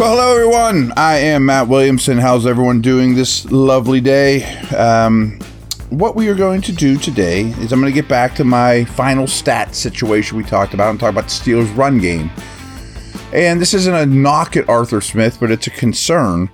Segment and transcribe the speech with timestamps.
[0.00, 0.94] Well, hello everyone.
[0.96, 2.16] I am Matt Williamson.
[2.16, 4.44] How's everyone doing this lovely day?
[4.74, 5.38] Um,
[5.90, 8.86] what we are going to do today is I'm going to get back to my
[8.86, 12.30] final stat situation we talked about and talk about the Steelers' run game.
[13.34, 16.48] And this isn't a knock at Arthur Smith, but it's a concern.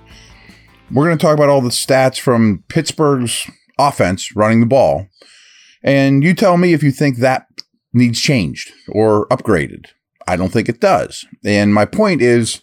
[0.91, 5.07] We're going to talk about all the stats from Pittsburgh's offense running the ball.
[5.81, 7.47] And you tell me if you think that
[7.93, 9.85] needs changed or upgraded.
[10.27, 11.25] I don't think it does.
[11.45, 12.61] And my point is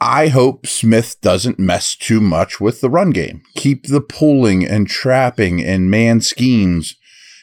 [0.00, 3.42] I hope Smith doesn't mess too much with the run game.
[3.54, 6.96] Keep the pulling and trapping and man schemes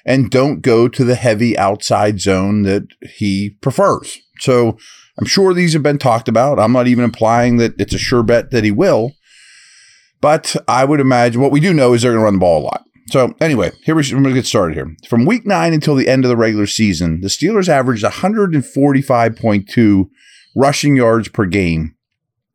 [0.05, 2.83] and don't go to the heavy outside zone that
[3.15, 4.19] he prefers.
[4.39, 4.77] So
[5.17, 6.59] I'm sure these have been talked about.
[6.59, 9.13] I'm not even implying that it's a sure bet that he will.
[10.21, 12.61] But I would imagine what we do know is they're going to run the ball
[12.61, 12.83] a lot.
[13.07, 14.95] So anyway, here we're going to get started here.
[15.09, 20.09] From week nine until the end of the regular season, the Steelers averaged 145.2
[20.55, 21.95] rushing yards per game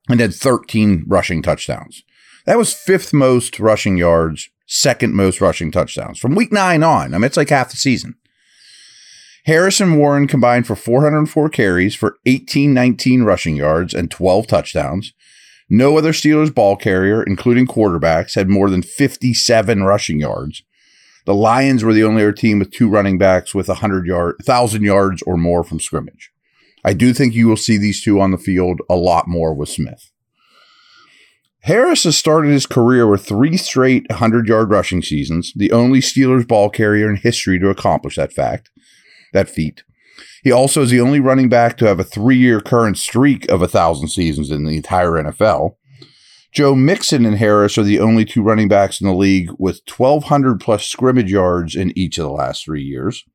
[0.08, 2.02] and had 13 rushing touchdowns.
[2.46, 7.14] That was fifth most rushing yards, second most rushing touchdowns from week nine on.
[7.14, 8.14] I mean, it's like half the season.
[9.44, 15.14] Harris and Warren combined for 404 carries for 18, 19 rushing yards and 12 touchdowns.
[15.70, 20.62] No other Steelers ball carrier, including quarterbacks, had more than 57 rushing yards.
[21.26, 24.82] The Lions were the only other team with two running backs with 100 yard, 1,000
[24.82, 26.30] yards or more from scrimmage.
[26.88, 29.68] I do think you will see these two on the field a lot more with
[29.68, 30.10] Smith.
[31.64, 36.48] Harris has started his career with three straight 100 yard rushing seasons, the only Steelers
[36.48, 38.70] ball carrier in history to accomplish that fact,
[39.34, 39.82] that feat.
[40.42, 43.60] He also is the only running back to have a three year current streak of
[43.60, 45.72] 1,000 seasons in the entire NFL.
[46.52, 50.58] Joe Mixon and Harris are the only two running backs in the league with 1,200
[50.58, 53.26] plus scrimmage yards in each of the last three years.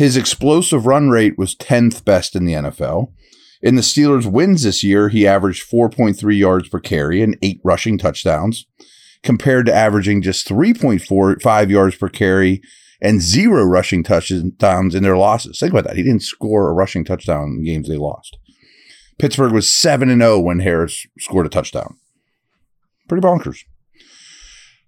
[0.00, 3.12] His explosive run rate was 10th best in the NFL.
[3.60, 7.98] In the Steelers' wins this year, he averaged 4.3 yards per carry and eight rushing
[7.98, 8.64] touchdowns,
[9.22, 12.62] compared to averaging just 3.45 yards per carry
[13.02, 15.58] and zero rushing touchdowns in their losses.
[15.58, 15.96] Think about that.
[15.96, 18.38] He didn't score a rushing touchdown in games they lost.
[19.18, 21.98] Pittsburgh was 7 and 0 when Harris scored a touchdown.
[23.06, 23.64] Pretty bonkers.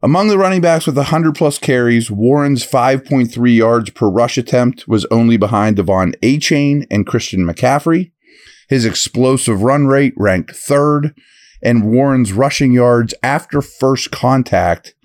[0.04, 5.06] Among the running backs with 100 plus carries, Warren's 5.3 yards per rush attempt was
[5.12, 8.10] only behind De'Von Achane and Christian McCaffrey.
[8.68, 11.14] His explosive run rate ranked third,
[11.62, 14.96] and Warren's rushing yards after first contact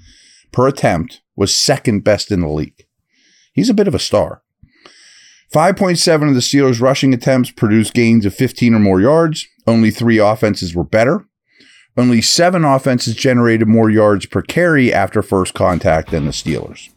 [0.51, 2.87] per attempt was second best in the league.
[3.53, 4.41] He's a bit of a star.
[5.53, 9.47] 5.7 of the Steelers' rushing attempts produced gains of 15 or more yards.
[9.67, 11.26] Only three offenses were better.
[11.97, 16.89] Only seven offenses generated more yards per carry after first contact than the Steelers.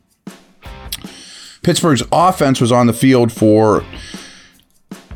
[1.63, 3.83] Pittsburgh's offense was on the field for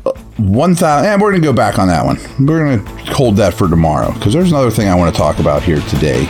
[0.05, 1.05] uh, 1,000.
[1.05, 2.17] And eh, we're going to go back on that one.
[2.45, 5.39] We're going to hold that for tomorrow because there's another thing I want to talk
[5.39, 6.25] about here today.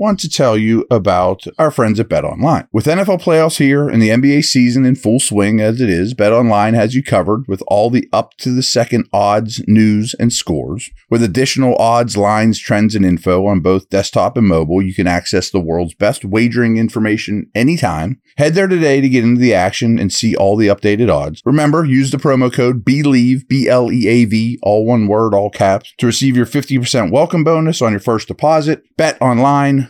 [0.00, 2.66] Want to tell you about our friends at Bet Online.
[2.72, 6.32] With NFL playoffs here and the NBA season in full swing as it is, Bet
[6.32, 10.90] Online has you covered with all the up to the second odds, news, and scores.
[11.10, 15.50] With additional odds, lines, trends, and info on both desktop and mobile, you can access
[15.50, 18.22] the world's best wagering information anytime.
[18.38, 21.42] Head there today to get into the action and see all the updated odds.
[21.44, 25.50] Remember, use the promo code BLEAV, B L E A V, all one word, all
[25.50, 28.82] caps, to receive your 50% welcome bonus on your first deposit.
[28.96, 29.89] Bet Online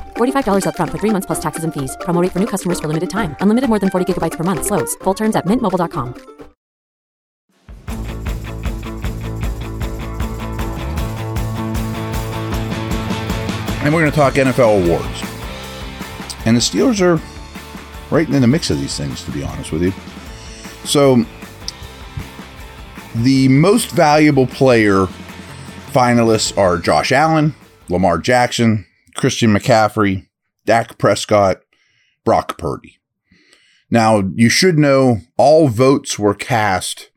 [0.29, 1.97] slash $45 upfront for three months plus taxes and fees.
[2.01, 3.35] Promo for new customers for limited time.
[3.41, 4.65] Unlimited more than 40 gigabytes per month.
[4.65, 4.95] Slows.
[5.03, 6.13] Full terms at mintmobile.com.
[13.83, 15.23] And we're going to talk NFL awards.
[16.45, 17.19] And the Steelers are
[18.11, 19.91] right in the mix of these things, to be honest with you.
[20.85, 21.25] So,
[23.15, 25.07] the most valuable player
[25.91, 27.55] finalists are Josh Allen,
[27.89, 28.85] Lamar Jackson,
[29.21, 30.27] Christian McCaffrey,
[30.65, 31.61] Dak Prescott,
[32.25, 32.99] Brock Purdy.
[33.91, 37.11] Now, you should know all votes were cast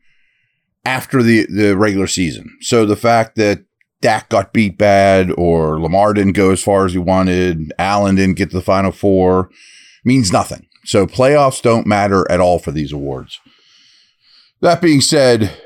[0.85, 2.55] after the, the regular season.
[2.61, 3.65] So the fact that
[4.01, 8.37] Dak got beat bad or Lamar didn't go as far as he wanted, Allen didn't
[8.37, 9.49] get to the final four
[10.03, 10.67] means nothing.
[10.83, 13.39] So playoffs don't matter at all for these awards.
[14.61, 15.57] That being said,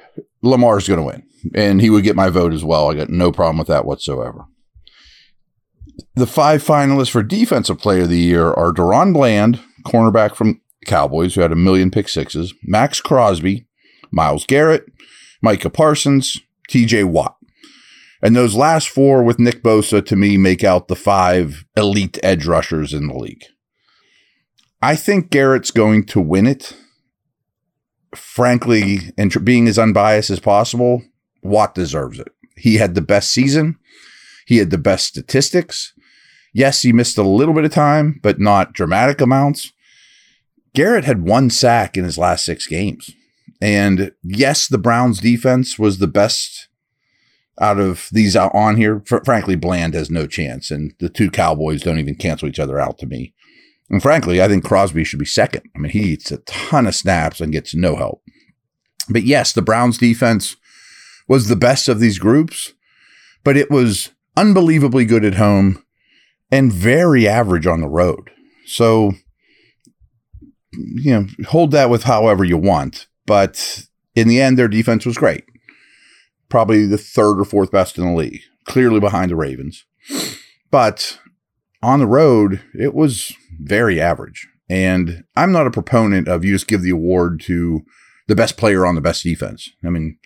[0.42, 2.90] Lamar's going to win, and he would get my vote as well.
[2.90, 4.46] I got no problem with that whatsoever.
[6.20, 11.34] The five finalists for Defensive Player of the Year are DaRon Bland, cornerback from Cowboys,
[11.34, 13.68] who had a million pick sixes, Maxx Crosby,
[14.12, 14.84] Myles Garrett,
[15.42, 16.38] Micah Parsons,
[16.70, 17.38] TJ Watt.
[18.22, 22.46] And those last four with Nick Bosa to me make out the five elite edge
[22.46, 23.46] rushers in the league.
[24.82, 26.76] I think Garrett's going to win it.
[28.14, 31.02] Frankly, and being as unbiased as possible,
[31.44, 32.28] Watt deserves it.
[32.58, 33.78] He had the best season.
[34.46, 35.94] He had the best statistics.
[36.54, 39.72] Yes, he missed a little bit of time, but not dramatic amounts.
[40.74, 43.12] Garrett had one sack in his last six games.
[43.62, 46.70] And yes, the Browns defense was the best
[47.60, 49.02] out of these out on here.
[49.06, 52.80] Fr- frankly, Bland has no chance, and the two Cowboys don't even cancel each other
[52.80, 53.34] out to me.
[53.90, 55.64] And frankly, I think Crosby should be second.
[55.76, 58.22] I mean, he eats a ton of snaps and gets no help.
[59.10, 60.56] But yes, the Browns defense
[61.28, 62.74] was the best of these groups,
[63.44, 65.84] but it was unbelievably good at home
[66.52, 68.32] and very average on the road.
[68.66, 69.14] So,
[70.72, 73.08] you know, hold that with however you want.
[73.26, 73.84] But
[74.16, 75.46] in the end, their defense was great.
[76.50, 79.86] Probably the third or fourth best in the league, clearly behind the Ravens.
[80.72, 81.20] But
[81.82, 84.48] on the road, it was very average.
[84.70, 87.82] And I'm not a proponent of you just give the award to
[88.28, 89.70] the best player on the best defense.
[89.84, 90.18] I mean,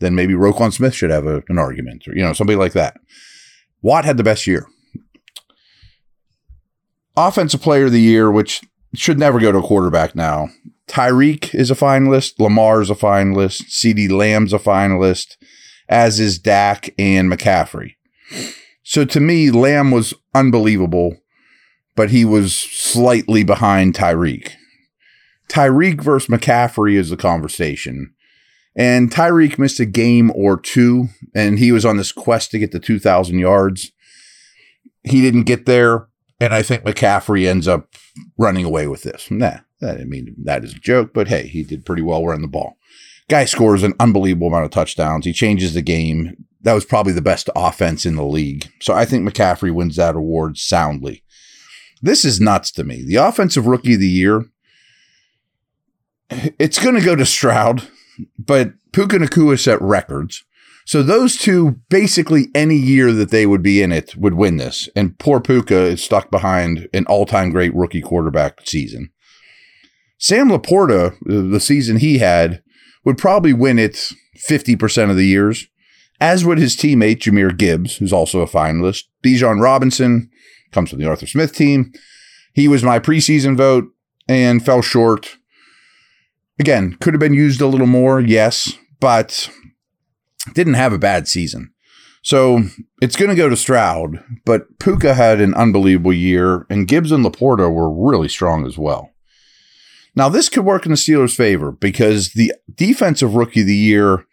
[0.00, 2.96] then maybe Roquan Smith should have a, an argument or, you know, somebody like that.
[3.82, 4.66] Watt had the best year.
[7.16, 8.62] Offensive player of the year, which
[8.94, 10.48] should never go to a quarterback now.
[10.88, 12.38] Tyreek is a finalist.
[12.38, 13.64] Lamar is a finalist.
[13.68, 15.36] CeeDee Lamb's a finalist,
[15.88, 17.94] as is Dak and McCaffrey.
[18.82, 21.16] So to me, Lamb was unbelievable,
[21.94, 24.52] but he was slightly behind Tyreek.
[25.48, 28.14] Tyreek versus McCaffrey is the conversation.
[28.74, 32.72] And Tyreek missed a game or two, and he was on this quest to get
[32.72, 33.92] to 2,000 yards.
[35.04, 36.08] He didn't get there,
[36.42, 37.94] and I think McCaffrey ends up
[38.36, 39.30] running away with this.
[39.30, 42.42] Nah, that, I mean, that is a joke, but hey, he did pretty well running
[42.42, 42.78] the ball.
[43.30, 45.24] Guy scores an unbelievable amount of touchdowns.
[45.24, 46.44] He changes the game.
[46.62, 48.72] That was probably the best offense in the league.
[48.80, 51.22] So I think McCaffrey wins that award soundly.
[52.02, 53.04] This is nuts to me.
[53.04, 54.46] The offensive rookie of the year,
[56.28, 57.88] it's going to go to Stroud,
[58.36, 60.42] but Puka Nacua set records.
[60.84, 64.88] So those two, basically any year that they would be in it, would win this.
[64.96, 69.10] And poor Puka is stuck behind an all-time great rookie quarterback season.
[70.18, 72.62] Sam LaPorta, the season he had,
[73.04, 74.12] would probably win it
[74.48, 75.66] 50% of the years,
[76.20, 79.04] as would his teammate Jahmyr Gibbs, who's also a finalist.
[79.24, 80.30] Bijan Robinson
[80.70, 81.92] comes from the Arthur Smith team.
[82.54, 83.86] He was my preseason vote
[84.28, 85.38] and fell short.
[86.58, 89.50] Again, could have been used a little more, yes, but
[90.54, 91.72] didn't have a bad season.
[92.22, 92.62] So
[93.00, 97.24] it's going to go to Stroud, but Puka had an unbelievable year, and Gibbs and
[97.24, 99.10] LaPorta were really strong as well.
[100.14, 104.26] Now, this could work in the Steelers' favor because the defensive rookie of the year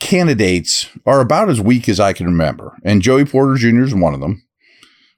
[0.00, 2.76] candidates are about as weak as I can remember.
[2.82, 3.82] And Joey Porter Jr.
[3.82, 4.42] is one of them.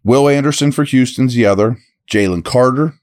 [0.05, 1.79] Will Anderson for Houston's the other.
[2.11, 2.95] Jalen Carter,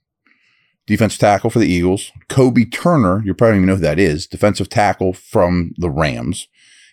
[0.85, 2.11] defensive tackle for the Eagles.
[2.27, 6.47] Kobe Turner, you probably don't even know who that is, defensive tackle from the Rams.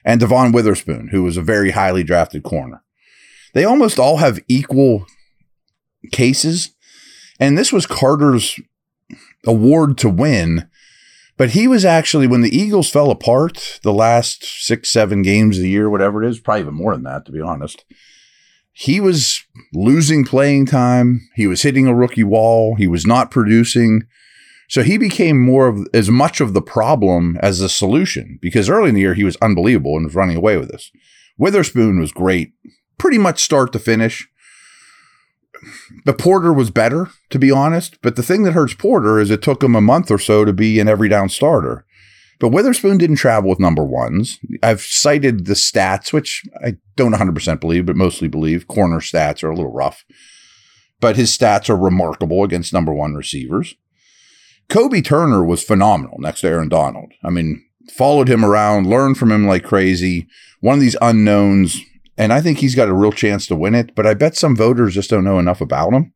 [0.06, 2.82] And Devon Witherspoon, who was a very highly drafted corner.
[3.54, 5.04] They almost all have equal
[6.12, 6.70] cases.
[7.40, 8.58] And this was Carter's
[9.44, 10.68] award to win.
[11.36, 15.62] But he was actually, when the Eagles fell apart the last six, seven games of
[15.62, 17.84] the year, whatever it is, probably even more than that, to be honest,
[18.72, 19.42] he was
[19.74, 21.28] losing playing time.
[21.34, 22.76] He was hitting a rookie wall.
[22.76, 24.04] He was not producing.
[24.68, 28.88] So he became more of as much of the problem as the solution because early
[28.88, 30.90] in the year he was unbelievable and was running away with this.
[31.38, 32.52] Witherspoon was great,
[32.98, 34.28] pretty much start to finish
[36.04, 38.00] the Porter was better, to be honest.
[38.02, 40.52] But the thing that hurts Porter is it took him a month or so to
[40.52, 41.84] be an every down starter.
[42.38, 44.38] But Witherspoon didn't travel with number ones.
[44.62, 48.68] I've cited the stats, which I don't 100% believe, but mostly believe.
[48.68, 50.04] Corner stats are a little rough.
[51.00, 53.74] But his stats are remarkable against number one receivers.
[54.68, 57.12] Kobe Turner was phenomenal next to Aaron Donald.
[57.24, 60.26] I mean, followed him around, learned from him like crazy.
[60.60, 61.80] One of these unknowns
[62.18, 64.56] and I think he's got a real chance to win it, but I bet some
[64.56, 66.12] voters just don't know enough about him.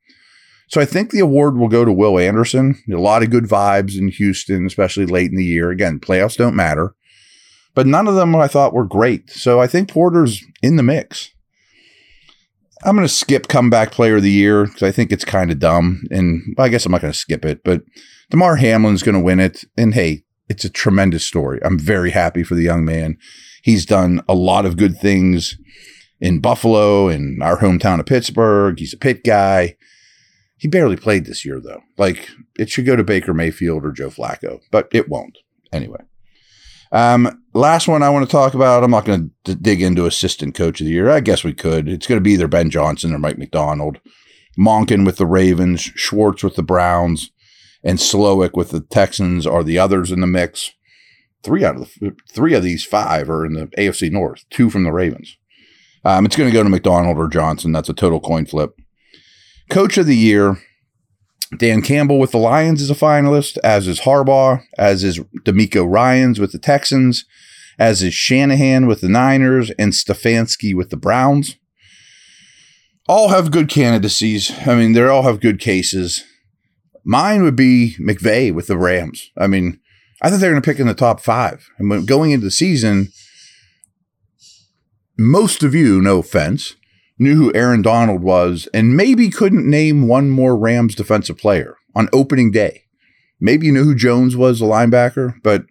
[0.69, 2.77] So I think the award will go to Will Anderson.
[2.91, 5.71] A lot of good vibes in Houston, especially late in the year.
[5.71, 6.95] Again, playoffs don't matter,
[7.75, 9.31] but none of them I thought were great.
[9.31, 11.31] So I think Porter's in the mix.
[12.83, 15.59] I'm going to skip comeback player of the year because I think it's kind of
[15.59, 16.03] dumb.
[16.11, 17.83] And I guess I'm not going to skip it, but
[18.31, 19.65] Damar Hamlin's going to win it.
[19.77, 21.61] And hey, it's a tremendous story.
[21.63, 23.19] I'm very happy for the young man.
[23.63, 25.59] He's done a lot of good things
[26.21, 28.79] in Buffalo, in our hometown of Pittsburgh.
[28.79, 29.77] He's a pit guy.
[30.57, 31.83] He barely played this year, though.
[31.97, 35.39] Like, it should go to Baker Mayfield or Joe Flacco, but it won't.
[35.73, 36.01] Anyway.
[36.93, 38.83] Um, last one I want to talk about.
[38.83, 41.11] I'm not going to dig into assistant coach of the year.
[41.11, 41.89] I guess we could.
[41.89, 44.01] It's going to be either Ben Johnson or Mike Macdonald,
[44.59, 47.31] Monken with the Ravens, Schwartz with the Browns,
[47.83, 50.73] and Slowik with the Texans are the others in the mix.
[51.43, 54.45] Three out of the three of these five are in the AFC North.
[54.51, 55.39] Two from the Ravens.
[56.05, 57.73] Um, it's going to go to Macdonald or Johnson.
[57.73, 58.79] That's a total coin flip.
[59.71, 60.59] Coach of the year,
[61.57, 66.39] Dan Campbell with the Lions is a finalist, as is Harbaugh, as is DeMeco Ryans
[66.39, 67.25] with the Texans,
[67.79, 71.57] as is Shanahan with the Niners, and Stefanski with the Browns.
[73.09, 74.53] All have good candidacies.
[74.67, 76.23] I mean, they all have good cases.
[77.05, 79.31] Mine would be McVay with the Rams.
[79.37, 79.81] I mean,
[80.23, 81.69] I think they're going to pick in the top five.
[81.79, 83.09] And going into the season,
[85.19, 86.77] most of you, no offense,
[87.21, 92.09] knew who Aaron Donald was and maybe couldn't name one more Rams defensive player on
[92.13, 92.85] opening day.
[93.39, 95.65] Maybe you knew who Jones was, a linebacker, but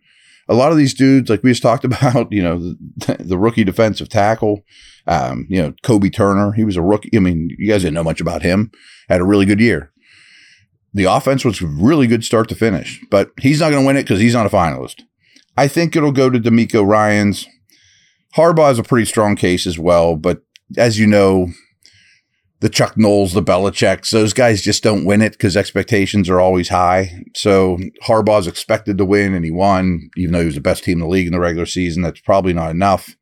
[0.47, 3.63] a lot of these dudes, like we just talked about, you know, the, the rookie
[3.63, 4.63] defensive tackle,
[5.07, 7.09] um, you know, Kobe Turner, he was a rookie.
[7.15, 8.71] I mean, you guys didn't know much about him,
[9.09, 9.91] had a really good year.
[10.93, 14.03] The offense was really good start to finish, but he's not going to win it
[14.03, 15.01] because he's not a finalist.
[15.57, 17.47] I think it'll go to DeMeco Ryans.
[18.35, 20.41] Harbaugh has a pretty strong case as well, but
[20.77, 21.49] as you know,
[22.61, 26.69] the Chuck Nolls, the Belichick's, those guys just don't win it because expectations are always
[26.69, 27.23] high.
[27.35, 30.97] So Harbaugh's expected to win, and he won, even though he was the best team
[30.97, 32.03] in the league in the regular season.
[32.03, 33.15] That's probably not enough.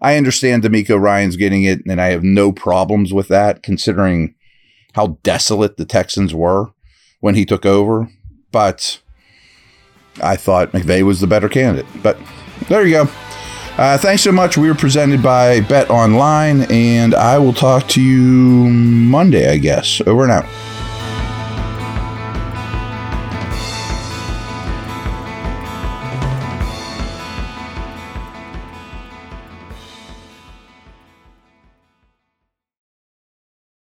[0.00, 4.34] I understand DeMeco Ryans getting it, and I have no problems with that, considering
[4.94, 6.66] how desolate the Texans were
[7.20, 8.08] when he took over.
[8.52, 9.00] But
[10.22, 11.86] I thought McVay was the better candidate.
[12.02, 12.18] But
[12.68, 13.27] there you go.
[13.78, 14.58] Uh, thanks so much.
[14.58, 20.02] We were presented by Bet Online, and I will talk to you Monday, I guess.
[20.04, 20.46] Over and out.